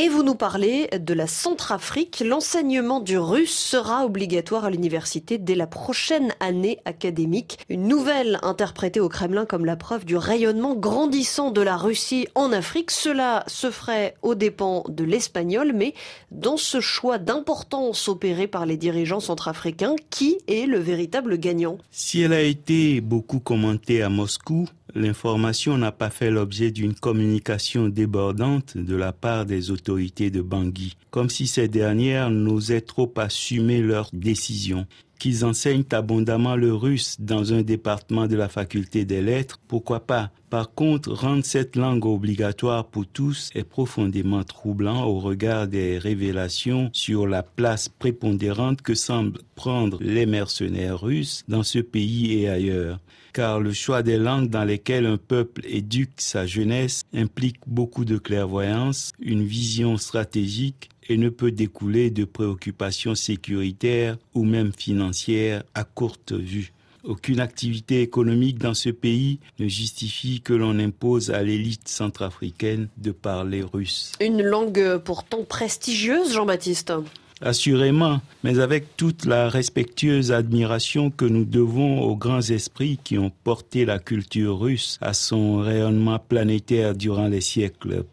[0.00, 2.22] Et vous nous parlez de la Centrafrique.
[2.24, 7.58] L'enseignement du russe sera obligatoire à l'université dès la prochaine année académique.
[7.68, 12.52] Une nouvelle interprétée au Kremlin comme la preuve du rayonnement grandissant de la Russie en
[12.52, 12.92] Afrique.
[12.92, 15.94] Cela se ferait aux dépens de l'espagnol, mais
[16.30, 21.76] dans ce choix d'importance opéré par les dirigeants centrafricains, qui est le véritable gagnant?
[21.90, 27.88] Si elle a été beaucoup commentée à Moscou, l'information n'a pas fait l'objet d'une communication
[27.88, 33.80] débordante de la part des autorités de Bangui, comme si ces dernières n'osaient trop assumer
[33.80, 34.86] leurs décisions
[35.18, 40.30] qu'ils enseignent abondamment le russe dans un département de la faculté des lettres, pourquoi pas?
[40.50, 46.88] Par contre, rendre cette langue obligatoire pour tous est profondément troublant au regard des révélations
[46.92, 52.98] sur la place prépondérante que semblent prendre les mercenaires russes dans ce pays et ailleurs.
[53.34, 58.16] Car le choix des langues dans lesquelles un peuple éduque sa jeunesse implique beaucoup de
[58.16, 65.84] clairvoyance, une vision stratégique et ne peut découler de préoccupations sécuritaires ou même financières à
[65.84, 66.72] courte vue.
[67.04, 73.12] Aucune activité économique dans ce pays ne justifie que l'on impose à l'élite centrafricaine de
[73.12, 74.12] parler russe.
[74.20, 76.92] Une langue pourtant prestigieuse, Jean-Baptiste.
[77.40, 83.30] Assurément, mais avec toute la respectueuse admiration que nous devons aux grands esprits qui ont
[83.44, 88.04] porté la culture russe à son rayonnement planétaire durant les siècles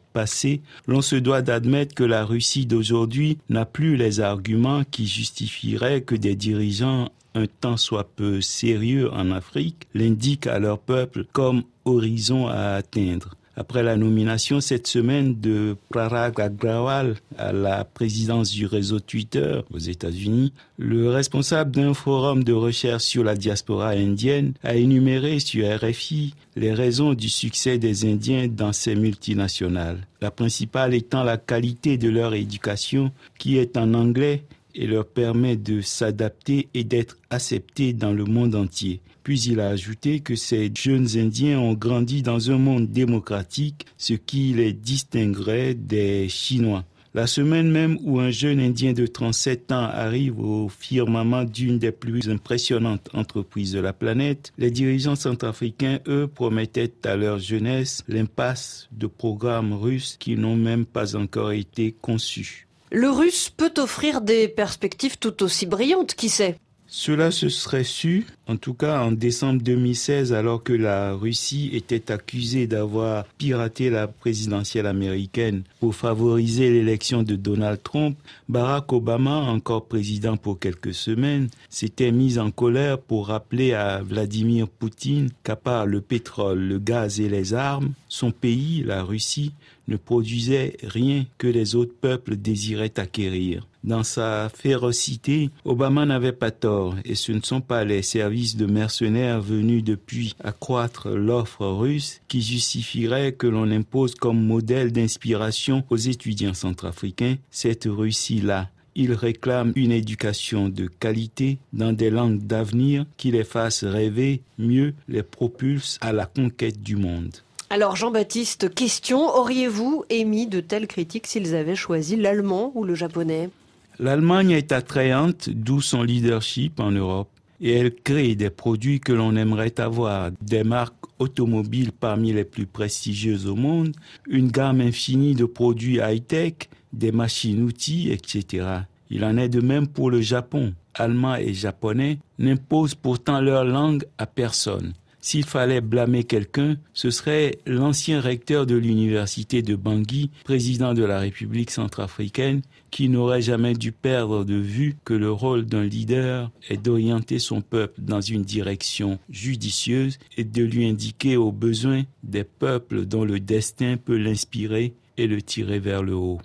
[0.87, 6.15] l'on se doit d'admettre que la Russie d'aujourd'hui n'a plus les arguments qui justifieraient que
[6.15, 12.47] des dirigeants un temps soit peu sérieux en Afrique l'indiquent à leur peuple comme horizon
[12.47, 18.99] à atteindre après la nomination cette semaine de Parag Agrawal à la présidence du réseau
[18.99, 25.39] Twitter aux États-Unis, le responsable d'un forum de recherche sur la diaspora indienne a énuméré
[25.39, 30.07] sur RFI les raisons du succès des Indiens dans ces multinationales.
[30.21, 35.55] La principale étant la qualité de leur éducation qui est en anglais et leur permet
[35.55, 39.01] de s'adapter et d'être acceptés dans le monde entier.
[39.25, 44.13] Puis il a ajouté que ces jeunes Indiens ont grandi dans un monde démocratique, ce
[44.13, 46.83] qui les distinguerait des Chinois.
[47.15, 51.91] La semaine même où un jeune Indien de 37 ans arrive au firmament d'une des
[51.91, 58.89] plus impressionnantes entreprises de la planète, les dirigeants centrafricains, eux, promettaient à leur jeunesse l'impasse
[58.91, 62.67] de programmes russes qui n'ont même pas encore été conçus.
[62.91, 66.59] Le russe peut offrir des perspectives tout aussi brillantes, qui sait?
[66.87, 72.11] Cela se serait su, en tout cas en décembre 2016, alors que la Russie était
[72.11, 78.17] accusée d'avoir piraté la présidentielle américaine pour favoriser l'élection de Donald Trump.
[78.49, 84.67] Barack Obama, encore président pour quelques semaines, s'était mis en colère pour rappeler à Vladimir
[84.67, 89.53] Poutine qu'à part le pétrole, le gaz et les armes, son pays, la Russie,
[89.87, 93.67] ne produisait rien que les autres peuples désiraient acquérir.
[93.85, 98.65] Dans sa férocité, Obama n'avait pas tort, et ce ne sont pas les services de
[98.65, 105.97] mercenaires venus depuis accroître l'offre russe qui justifieraient que l'on impose comme modèle d'inspiration aux
[105.97, 108.69] étudiants centrafricains cette Russie-là.
[108.95, 114.95] Ils réclament une éducation de qualité dans des langues d'avenir qui les fassent rêver, mieux
[115.07, 117.35] les propulsent à la conquête du monde.
[117.69, 123.51] Alors Jean-Baptiste, question, auriez-vous émis de telles critiques s'ils avaient choisi l'allemand ou le japonais?
[123.99, 127.29] L'Allemagne est attrayante, d'où son leadership en Europe,
[127.61, 132.65] et elle crée des produits que l'on aimerait avoir, des marques automobiles parmi les plus
[132.65, 133.95] prestigieuses au monde,
[134.27, 138.67] une gamme infinie de produits high-tech, des machines-outils, etc.
[139.09, 140.73] Il en est de même pour le Japon.
[140.93, 144.93] Allemands et Japonais n'imposent pourtant leur langue à personne.
[145.25, 151.17] S'il fallait blâmer quelqu'un, ce serait l'ancien recteur de l'université de Bangui, président de la
[151.17, 156.77] République centrafricaine, qui n'aurait jamais dû perdre de vue que le rôle d'un leader est
[156.77, 163.07] d'orienter son peuple dans une direction judicieuse et de lui indiquer aux besoins des peuples
[163.07, 166.39] dont le destin peut l'inspirer et le tirer vers le haut.